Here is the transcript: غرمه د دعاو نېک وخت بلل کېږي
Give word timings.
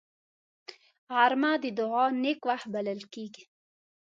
غرمه 1.15 1.51
د 1.63 1.65
دعاو 1.77 2.11
نېک 2.23 2.39
وخت 2.49 2.67
بلل 2.73 3.01
کېږي 3.13 3.43